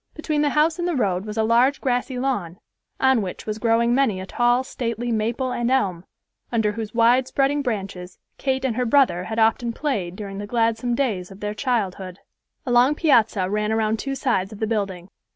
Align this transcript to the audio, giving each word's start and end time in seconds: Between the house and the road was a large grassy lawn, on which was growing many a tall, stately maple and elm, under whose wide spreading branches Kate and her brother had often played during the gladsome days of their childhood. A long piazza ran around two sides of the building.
Between 0.15 0.41
the 0.41 0.49
house 0.57 0.79
and 0.79 0.87
the 0.87 0.95
road 0.95 1.25
was 1.25 1.37
a 1.37 1.43
large 1.43 1.79
grassy 1.79 2.17
lawn, 2.17 2.57
on 2.99 3.21
which 3.21 3.45
was 3.45 3.59
growing 3.59 3.93
many 3.93 4.19
a 4.19 4.25
tall, 4.25 4.63
stately 4.63 5.11
maple 5.11 5.51
and 5.51 5.69
elm, 5.69 6.05
under 6.51 6.71
whose 6.71 6.95
wide 6.95 7.27
spreading 7.27 7.61
branches 7.61 8.17
Kate 8.39 8.65
and 8.65 8.75
her 8.77 8.85
brother 8.87 9.25
had 9.25 9.37
often 9.37 9.71
played 9.71 10.15
during 10.15 10.39
the 10.39 10.47
gladsome 10.47 10.95
days 10.95 11.29
of 11.29 11.39
their 11.39 11.53
childhood. 11.53 12.17
A 12.65 12.71
long 12.71 12.95
piazza 12.95 13.47
ran 13.47 13.71
around 13.71 13.99
two 13.99 14.15
sides 14.15 14.51
of 14.51 14.57
the 14.59 14.65
building. 14.65 15.07